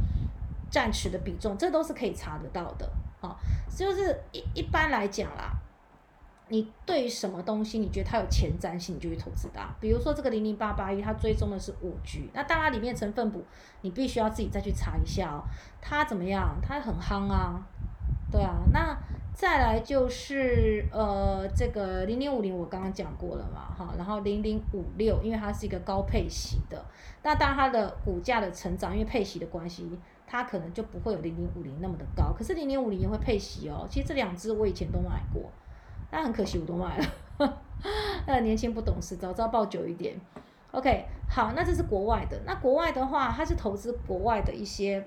[0.70, 2.86] 占持的比重，这都是可以查得到的。
[3.22, 3.34] 啊，
[3.74, 5.55] 就是一一般来讲啦，
[6.48, 9.68] 你对于什么东西你觉得它有前瞻性，你就去投资它。
[9.80, 13.44] 比如说这个零零八八一，它追踪的是五 G，那当然里面成分股
[13.80, 15.42] 你必须要自己再去查一下哦，
[15.80, 16.56] 它怎么样？
[16.62, 17.60] 它很夯啊，
[18.30, 18.96] 对啊，那。
[19.36, 26.82] 再来就是呃，这个零零五零我刚刚讲过了嘛，哈，然后零零五六，因为它是一个高配息的，
[27.22, 29.86] 那当然它的股价的成长，因为配息的关系，
[30.26, 32.32] 它可能就不会有零零五零那么的高。
[32.32, 33.86] 可是零零五零也会配息哦。
[33.90, 35.42] 其实这两只我以前都买过，
[36.10, 37.58] 那很可惜我都卖了，
[38.26, 40.18] 呃， 年轻不懂事，早知道抱久一点。
[40.72, 45.06] OK，好，那这是国外的，那国外的话，它是投资国外的一些。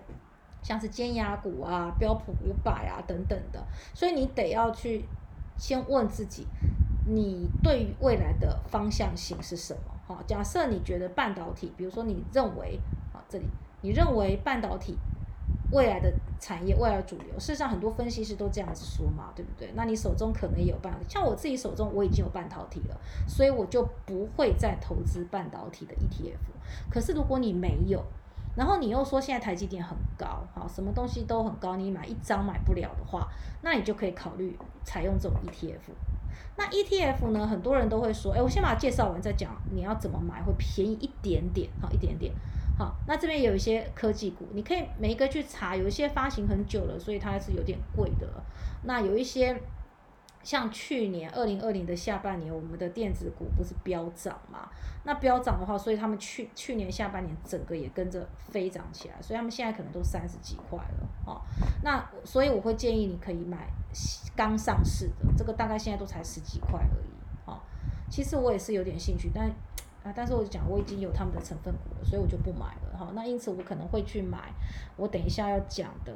[0.61, 5.05] 像是尖牙股啊、标普五百啊等等的，所以你得要去
[5.57, 6.45] 先问自己，
[7.07, 9.79] 你对于未来的方向性是什么？
[10.05, 12.77] 哈，假设你觉得半导体，比如说你认为
[13.13, 13.45] 啊，这里
[13.79, 14.97] 你认为半导体
[15.71, 19.71] 未来的产业、未来主流，事实上很多分析师都这样子说嘛，对不对？
[19.75, 26.91] 那你手中可能也有半导体，像我自己手中我已经有半导体了，所以我就不会再投资半导体的 ETF。
[26.91, 28.03] 可是如果你没有，
[28.55, 33.27] 然后你又说现在台积电很高，好，什么东西都很高，你买一张买不了的话，
[33.61, 35.93] 那你就可以考虑采用这种 ETF。
[36.57, 42.33] 那 ETF 呢，很多人都会说，哎，我先把它介绍完再讲，你要怎么买会便宜一点点，好，一点点，
[42.79, 42.95] 好。
[43.07, 48.27] 那这边有一些科技股，你可以每一个去查，有一些发行很久了，所以它还是有点贵的。
[48.85, 49.61] 那有一些。
[50.41, 54.69] 像去年二零二零的下半年，我们的电子股不是飙涨嘛？
[55.03, 61.41] 那飙涨的话，所以他们去去年下半年整个也跟着飞涨起来，所以他们现在可能都三十几块了哦。
[61.83, 63.67] 那所以我会建议你可以买
[64.33, 67.11] 刚上市的，这个大概现在都才十几块而已
[67.45, 67.59] 哦。
[68.09, 69.51] 其实我也是有点兴趣，但
[70.15, 73.11] 但是我讲我已经有他们的成分股了，所以我就不买了哈。
[73.13, 74.53] 那因此我可能会去买
[74.95, 76.13] 我等一下要讲的。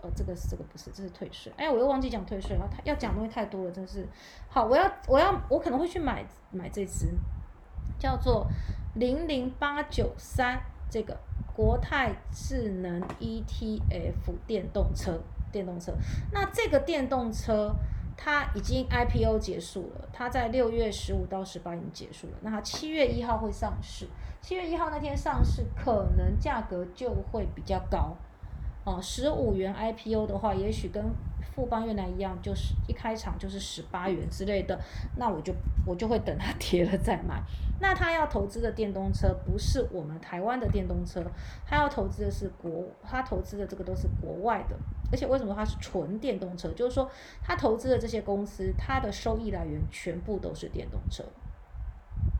[0.00, 1.52] 呃，这个是这个不是，这是退税。
[1.56, 4.06] 哎，我又忘记讲退税了，他要讲东西太多了，真是。
[4.48, 7.08] 好，我要我要我可能会去买买这只，
[7.98, 8.46] 叫做
[8.94, 11.18] 零零八九三这个
[11.52, 15.92] 国泰智能 ETF 电动车电动车。
[16.30, 17.74] 那这个电动车
[18.20, 22.32] 它已经 IPO 结束了，它在六月十五到十八已经结束了。
[22.42, 24.08] 那它七月一号会上市，
[24.42, 28.16] 七月一号那天上市，可能价格就会比较高。
[28.84, 31.04] 哦，十五元 IPO 的话，也许跟
[31.54, 34.78] 富邦越南一样，就是一开场就是十八元之类的，
[35.16, 35.52] 那我就
[35.84, 37.42] 我就会等它跌了再买。
[37.80, 41.24] 那他要投资的电动车不是我们台湾的电动车，
[41.64, 44.76] 他要投资的是国，他投资的这个都是国外的，
[45.12, 46.68] 而且为什么它是纯电动车？
[46.72, 47.08] 就是说
[47.42, 51.24] 他投资的这些公司，它的收益来源全部都是电动车。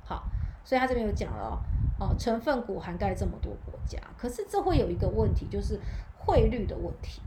[0.04, 0.24] 好，
[0.64, 1.62] 所以他这边有讲了
[2.00, 5.80] 哦，成分股涵盖这么多国家，可是这会有一个问题，就是。
[6.20, 7.22] 汇率的问题，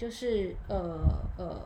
[0.00, 0.98] 就是呃
[1.36, 1.60] 呃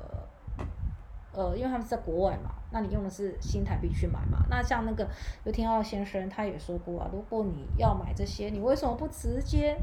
[1.32, 4.44] 呃，因为他们是在国外嘛，那你用的是新台币去买嘛？
[4.50, 5.08] 那像那个
[5.44, 9.76] 刘天傲先生他也说过啊，如果你要买这些，你为什么不直接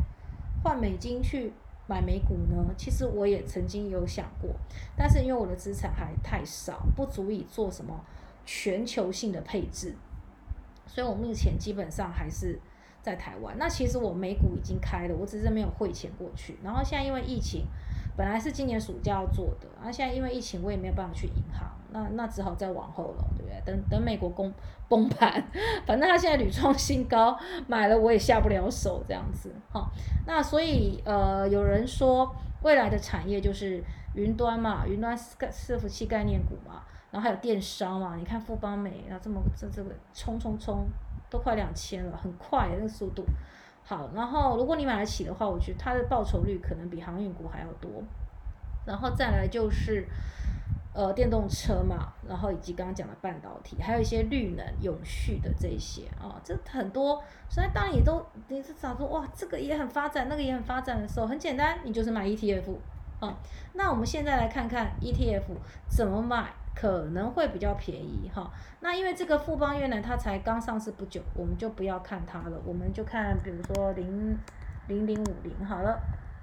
[0.61, 1.53] 换美金去
[1.87, 2.73] 买美股呢？
[2.77, 4.49] 其实我也曾经有想过，
[4.97, 8.03] 但是因为我的资产还太少，不足以做什么
[8.45, 9.95] 全球性的配置，
[10.85, 12.59] 所以我目前基本上还是
[13.01, 13.55] 在台湾。
[13.57, 16.57] 那其实我美股已经开了，我只是没有汇钱过去。
[16.63, 17.65] 然后现在因为疫情，
[18.15, 23.61] 本来是今年暑假要做的，然后现在因为疫情，我也没有办法去银行，那那只好再往后了，对不对？
[23.65, 24.53] 等等美国崩
[24.87, 25.43] 崩盘，
[25.85, 27.37] 反正它现在屡创新高，
[27.67, 29.51] 买了我也下不了手这样子。
[29.71, 29.89] 哈，
[30.25, 33.83] 那所以呃，有人说未来的产业就是
[34.15, 36.83] 云端嘛，云端伺服器概念股嘛。
[37.11, 38.15] 然后还有电商嘛？
[38.15, 40.87] 你看富邦美啊，这么这这个冲冲冲，
[41.31, 43.25] 都快两千了，很快那个速度。
[43.83, 47.89] 好，然后如果你买得起的话，我觉得它的报酬率可能比航运股还要多。
[48.85, 50.05] 然后再来就是
[50.93, 57.23] 呃电动车嘛，然后以及刚刚讲的半导体，还有一些绿能、永续的这些啊，这很多。
[57.49, 62.75] 所以当你都你是想说哇，这个也很发展，那个也很发展的时候，很简单，你就是买 ETF
[63.19, 63.37] 啊。
[63.73, 65.43] 那我们现在来看看 ETF
[65.87, 66.53] 怎么买。
[66.73, 74.37] 可能会比较便宜哈，那因为这个富邦越南它才刚上市不久，我们就不要看它了，我们就看比如说零
[74.87, 75.99] 零零五零好了，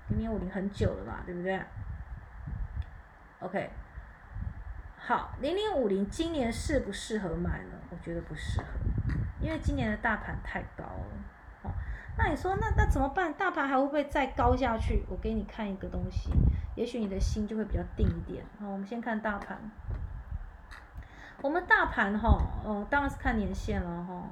[0.08, 1.58] 零零五零很久了吧，对不对
[3.40, 3.70] ？OK，
[4.96, 7.76] 好，零零五零今年适不适合买呢？
[7.90, 8.66] 我觉得不适合，
[9.40, 11.06] 因为今年的大盘太高了。
[11.62, 11.72] 好，
[12.18, 13.32] 那你说那那怎么办？
[13.34, 15.04] 大盘还会不会再高下去？
[15.08, 16.30] 我给你看一个东西，
[16.76, 18.44] 也许你的心就会比较定一点。
[18.60, 19.58] 好，我们先看大盘。
[21.40, 24.24] 我们大盘哈，哦，当然是看年限了哈。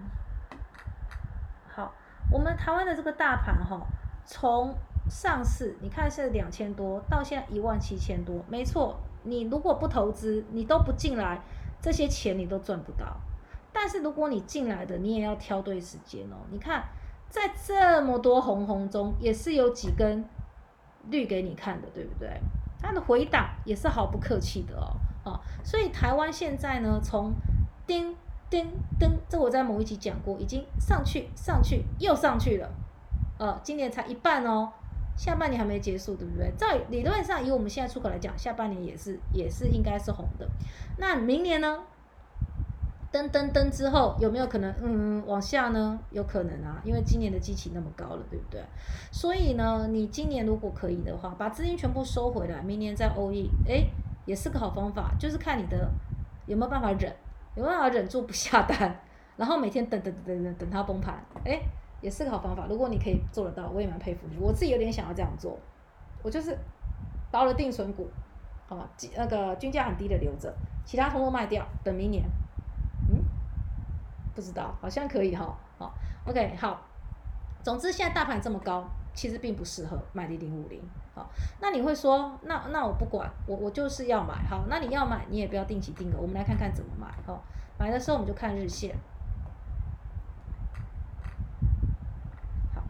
[1.69, 1.93] 好，
[2.33, 3.81] 我们台湾的这个大盘哈，
[4.25, 4.75] 从
[5.09, 8.99] 上市你看是两千多，到现在一万七千多，没错。
[9.23, 11.41] 你如果不投资，你都不进来，
[11.81, 13.17] 这些钱你都赚不到。
[13.73, 16.37] 但是如果你进来的，你也要挑对时间哦。
[16.51, 16.85] 你看，
[17.29, 20.25] 在这么多红红中，也是有几根
[21.09, 22.41] 绿给你看的，对不对？
[22.81, 24.97] 它的回档也是毫不客气的哦。
[25.27, 27.33] 啊，所以台湾现在呢，从
[27.85, 28.15] 叮
[28.49, 28.65] 叮
[28.97, 32.71] 叮，这我在某一集讲过，已经上去上去又上去了，
[33.37, 34.71] 呃，今年才一半哦，
[35.17, 36.53] 下半年还没结束，对不对？
[36.57, 40.49] 在理论上，以我们现在出口来讲，下半年也是也是应该是红的。
[40.99, 41.81] 那明年呢？
[43.13, 45.99] 噔噔噔之后有没有可能嗯往下呢？
[46.11, 48.63] 有可能啊，因为今年的基期那么高了，对不对？
[49.11, 53.87] 所以呢，你今年如果可以的话，把资金全部收回来，明年再 O E，哎。
[54.27, 55.91] 也是个好方法，就是看你的
[56.45, 57.11] 有没有办法忍，
[57.55, 59.01] 有没有办法忍住不下单，
[59.37, 61.59] 然后每天等等等等等它崩盘，哎，
[62.03, 62.67] 也是个好方法。
[62.69, 64.37] 如果你可以做得到，我也蛮佩服你。
[64.39, 65.59] 我自己有点想要这样做，
[66.23, 66.59] 我就是
[67.31, 68.11] 包了定存股，
[68.69, 68.87] 好，
[69.17, 72.25] 那个均价很低的留着，其他通通卖掉，等明年。
[73.09, 73.25] 嗯，
[74.35, 75.57] 不知道，好像可以哈。
[75.79, 75.95] 好
[76.27, 76.83] ，OK，好。
[77.63, 78.85] 总之现在大盘这么高。
[79.17, 80.79] 其实并不适合买零零五零，
[81.17, 87.43] 好，那你会说，那那我不管，我我就是要买，好，那你要买，你也不要定期定额，我们来看看怎么买，好，
[87.79, 88.95] 买的时候我们就看日线，
[92.75, 92.83] 好，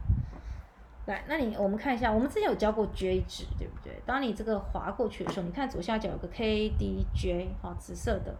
[1.05, 3.93] 来，那你我们看一下，我们之前有教过 J 值，对不对？
[4.05, 8.35] 当你这个划过去的时候，你看左下角有个 KDJ，好，紫色的，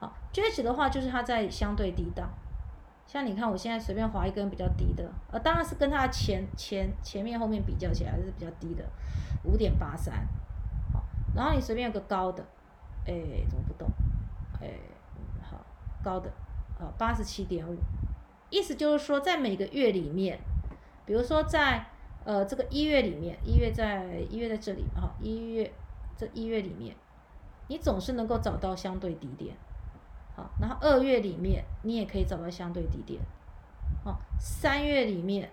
[0.00, 2.30] 好，J 值的话就是它在相对低档。
[3.06, 8.84] 像你看，我现在随便划一根比较低的，呃，当然是跟它前前前面后面比较起来是比较低的，
[9.44, 10.26] 五点八三，
[10.92, 12.44] 好，然后你随便有个高的，
[13.06, 13.14] 哎，
[13.48, 13.88] 怎么不动？
[14.60, 14.68] 哎，
[15.40, 15.64] 好，
[16.02, 16.30] 高的，
[16.78, 17.76] 好，八十七点五，
[18.50, 20.40] 意思就是说，在每个月里面，
[21.06, 21.86] 比如说在
[22.24, 25.72] 呃这个一月里面，一月在一月在这里，哈，一月
[26.16, 26.96] 这一月里面，
[27.68, 29.56] 你总是能够找到相对低点。
[30.36, 33.20] 好，然后二月里面你也可以找到相对低点，
[34.04, 35.50] 哦，三月里面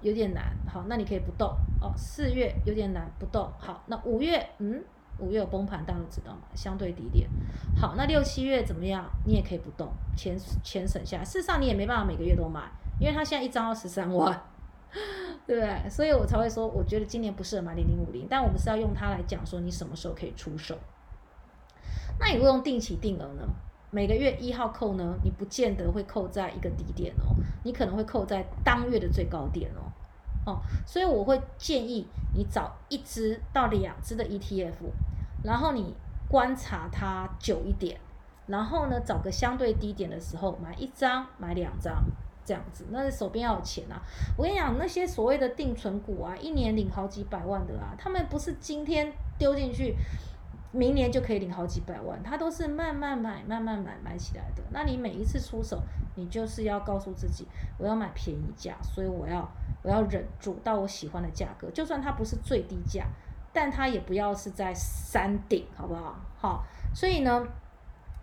[0.00, 4.82] 有点难，好，那你可以不动，哦，四月有点难不动，好，那五月，嗯，
[5.18, 7.28] 五月有崩盘，大家都知道嘛，相对低点，
[7.76, 9.04] 好，那六七月怎么样？
[9.26, 12.62] 你也可以不动，钱钱省下来，事实上你也没办法每个月都买，
[12.98, 14.42] 因为它现在一张要十三万，
[15.46, 15.90] 对不对？
[15.90, 20.78] 所以我才会说，我觉得今年不适合买零零五零，但我们是要用它来讲说你什么时候可以出手，
[22.18, 23.46] 那你如果用定期定额呢？
[23.94, 29.92] 每个月一号扣呢，你不见得会扣在一个低点哦，你可能会扣在当月的最高点哦，
[30.50, 34.72] 哦，所以我会建议你找一支到两支的 ETF，
[35.44, 35.94] 然后你
[36.26, 38.00] 观察它久一点，
[38.46, 42.02] 然后呢找个相对低点的时候买一张买两张
[42.46, 44.00] 这样子，那手边要有钱啊。
[44.38, 49.94] 我跟你讲，那些所谓的定存股啊，一年领好几百万的啊，他们不是今天丢进去。
[50.72, 54.62] 明年就可以领好几百万，它都是慢慢买、慢慢买买起来的。
[54.70, 55.82] 那你每一次出手，
[56.16, 57.46] 你就是要告诉自己，
[57.78, 59.46] 我要买便宜价，所以我要
[59.82, 63.06] 我要忍住到我喜欢的价格，就算它不是最低价，
[63.52, 66.16] 但它也不要是在山顶，好不好？
[66.38, 67.46] 好，所以呢，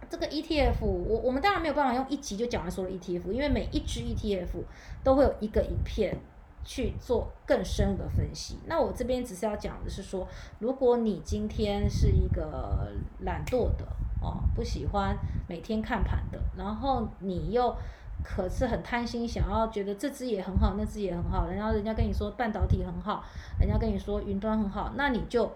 [0.10, 4.64] 这个 ETF，我我们当然没有办法用一集就讲完所有的 ETF，因为每一只 ETF
[5.04, 6.18] 都会有一个影片
[6.64, 8.60] 去做更深入的分析。
[8.66, 10.28] 那我这边只是要讲的是说，
[10.60, 13.86] 如果你今天是一个懒惰的
[14.22, 17.76] 哦，不喜欢每天看盘的，然后你又
[18.24, 23.24] 可是很贪心，想要觉得这只也很好，那只也很好，然后人家跟你说半导体很好，
[23.60, 25.52] 人家跟你说云端很好，那你就。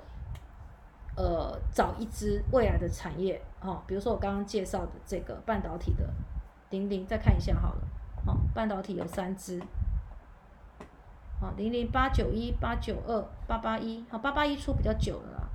[1.16, 6.10] 呃，找一支未来的产业，哦，比如说我刚刚介绍的这个半导体的，
[6.72, 7.82] 钉钉，再看一下好了，
[8.26, 9.62] 哦，半导体有三只，
[11.44, 15.50] 啊，零零八九一八九二八八一，好，八八一出比较久了啦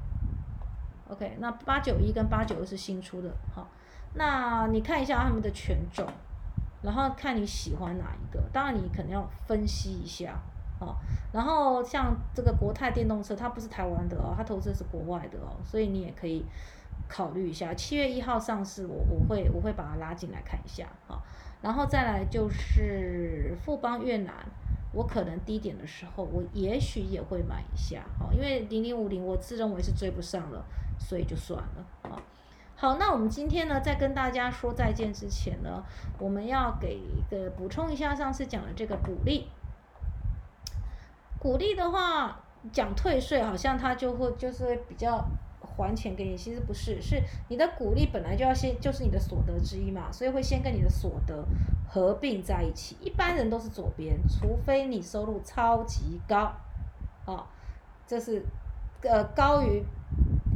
[1.09, 3.67] ，OK，那八九一跟八九二是新出的，好，
[4.15, 6.07] 那你看一下他们的权重，
[6.83, 10.39] 然后看你喜欢哪一个，当然你可能要分析一下。
[10.81, 10.95] 哦，
[11.33, 16.47] 然后像这个国泰电动车，它不是台湾的哦，它投资是国外的哦，所以你也可以
[17.09, 17.75] 考虑一下。
[17.75, 21.21] 七月一号上市，我我会我会把它拉进来看一下好。
[21.61, 24.33] 然后再来就是富邦越南，
[24.99, 30.65] 我可能低点的时候，我也许也会买一下哦，因为零零五零我自认为是追不上了，
[30.99, 32.21] 所以就算了啊。
[32.75, 35.85] 好，那我们今天呢，在跟大家说再见之前呢，
[36.19, 39.49] 我们要给一个补充一下上次讲的这个鼓励。
[41.39, 42.41] 鼓励的话，
[42.73, 45.25] 讲退税好像他就会就是比较
[45.83, 51.45] 还钱给你，其实不是，是你的鼓励本来就要先就是你的所得之一嘛，所以会先跟你的所得
[51.89, 52.97] 合并在一起。
[53.01, 56.53] 一般人都是左边，除非你收入超级高，
[57.27, 57.47] 哦，
[58.07, 58.45] 这是
[59.03, 59.85] 呃高于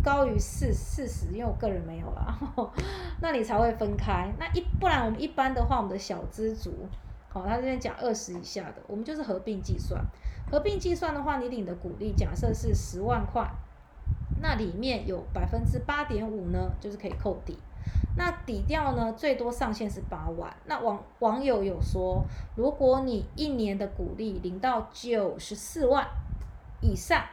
[0.03, 2.39] 高于四四十，因为我个人没有啦，
[3.21, 4.33] 那你才会分开。
[4.39, 6.73] 那一不然我们一般的话，我们的小资族，
[7.29, 10.05] 好，他这边讲二十以下的，我们就是合并计算。
[10.51, 13.49] 合并计算的话，你领的股利假设是十万块，
[14.43, 17.57] 那里面有百分之八点五呢，就是可以扣底。
[18.17, 20.55] 那底掉呢，最多上限是八万。
[20.67, 22.23] 那网网友有说，
[22.57, 26.07] 如果你一年的股利领到九十四万
[26.81, 27.25] 以上，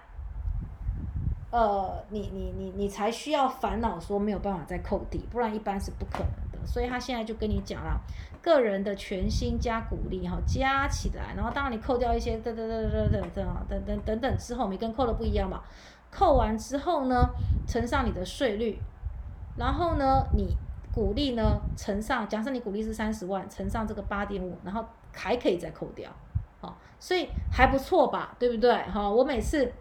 [1.52, 6.66] 呃，你你你你才需要烦恼说没有办法再扣底，不然一般是不可能的。
[6.66, 8.00] 所以他现在就跟你讲了。
[8.42, 15.62] 个人的全薪加股利哈，加起来，然后当然你扣掉一些等等等等等等等等等等之后，每根扣的不一样嘛。
[16.12, 17.30] 扣完之后呢，
[17.68, 18.80] 乘上你的税率，
[19.58, 20.56] 然后呢，你
[20.94, 26.10] 股利呢乘上，假设你股利是三十万，乘上这个八点五，然后还可以再扣掉，
[26.62, 28.74] 好，所以还不错吧，对不对？
[28.84, 29.72] 哈，我每次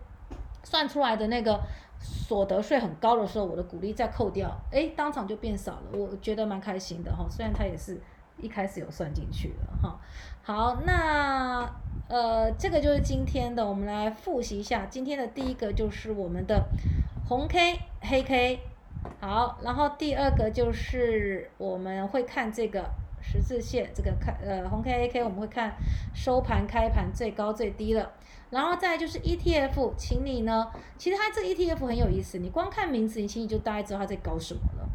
[0.63, 1.61] 算出来的那个
[1.99, 7.27] 所得税很高的时候，我的股利再扣掉，哎，当场就变少了，我觉得蛮开心的哈。
[7.29, 8.01] 虽然它也是。
[8.41, 9.99] 一开始有算进去了哈，
[10.45, 11.69] 好，那
[12.09, 14.87] 呃，这个就是今天的，我们来复习一下。
[14.87, 16.65] 今天的第一个就是我们的
[17.29, 18.61] 红 K 黑 K，
[19.21, 22.89] 好，然后第二个就是我们会看这个
[23.21, 25.75] 十字线，这个看呃红 K 黑 K，我们会看
[26.15, 28.11] 收盘开盘最高最低了，
[28.49, 34.89] 然后再就是 ETF，请你呢，其实它这 ETF 很有意思，你光看名字，你心里就大概知道它在搞什么了。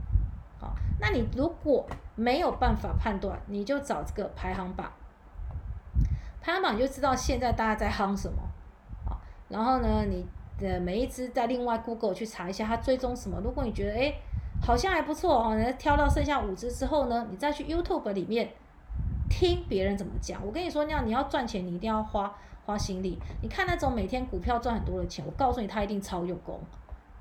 [0.60, 1.86] 好那你如果
[2.16, 4.92] 没有办法判断，你就找这个排行榜，
[6.44, 8.38] 排行榜你就知道现在大家在夯什么，
[9.06, 9.16] 啊，
[9.48, 10.26] 然后呢，你
[10.60, 13.40] 的每一只在另外 Google 去查一下它追踪什么。
[13.42, 14.14] 如果你觉得哎
[14.62, 18.50] 好像还不错哦，你挑到剩下五只之后呢，你再去 YouTube 里面
[19.30, 20.46] 听别人怎么讲。
[20.46, 22.36] 我跟你说，那样你要赚钱，你一定要花
[22.66, 23.18] 花心力。
[23.42, 26.60] 你看那种每天股票赚很多的钱，我告诉你，他一定超用功。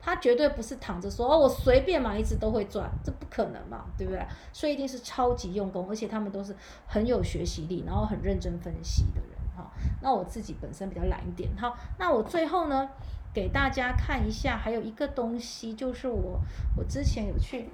[0.05, 4.21] 他绝对不是躺着说哦，我随便买一只都会赚，这不可能嘛，对不对？
[4.53, 6.55] 所以一定是超级用功，而且他们都是
[6.89, 9.71] 很有学习力，然后很认真分析的人哈。
[10.03, 11.77] 那我自己本身比较懒一点好。
[12.01, 12.89] 那我最后呢，
[13.33, 16.41] 给大家看一下，还有一个东西，就是我
[16.77, 17.71] 我之前有去，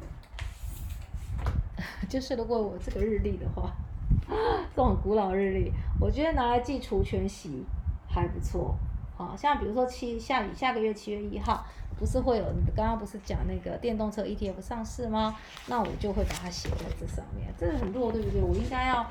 [2.10, 3.72] 就是如果我这个日历的话，
[4.28, 7.64] 这种古老日历，我觉得拿来记除权息
[8.06, 8.76] 还不错。
[9.16, 11.64] 好像比如说七下下个月七月一号。
[11.98, 15.36] 不是会有你刚刚不是讲那个电动车 ETF 上市吗？
[15.66, 17.52] 那我就会把它写在这上面。
[17.58, 18.40] 这个很弱，对不对？
[18.40, 19.04] 我应该要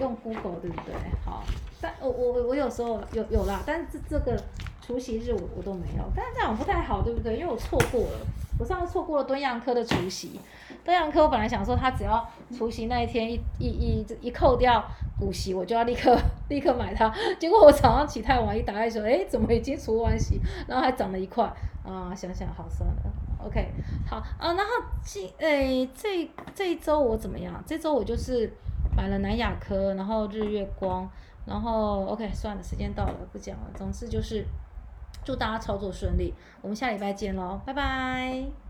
[0.00, 0.94] 用 Google，对不对？
[1.24, 1.44] 好，
[1.80, 4.42] 但我我我有时候有有啦，但是这这个
[4.84, 7.36] 除夕日我我都没有，但是这样不太好，对不对？
[7.36, 8.26] 因为我错过了，
[8.58, 10.40] 我上次错过了敦阳科的除夕。
[10.84, 12.26] 敦阳科我本来想说，他只要
[12.56, 14.84] 除夕那一天一一一一扣掉
[15.18, 16.16] 股息，我就要立刻
[16.48, 17.12] 立刻买它。
[17.38, 21.50] 结果我早上起太晚，一打开说，哎，怎么已经除完息，然后还涨了一块。
[21.84, 22.96] 啊，想想好算了
[23.44, 23.68] ，OK，
[24.08, 24.64] 好啊，然后
[25.02, 27.62] 今诶这这一周我怎么样？
[27.66, 28.50] 这周我就是
[28.96, 31.06] 买了南亚科，然后日月光，
[31.44, 33.64] 然后 OK，算了，时间到了，不讲了。
[33.74, 34.46] 总之就是
[35.24, 38.63] 祝大家操作顺利，我们下礼拜见喽，拜拜。